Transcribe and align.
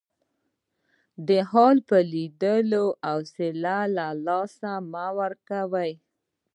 د 1.27 1.29
حال 1.51 1.77
په 1.89 1.97
لیدو 2.11 2.85
حوصله 3.07 3.77
له 3.95 4.07
لاسه 4.25 4.71
مه 4.91 5.05
ورکوئ. 5.19 5.91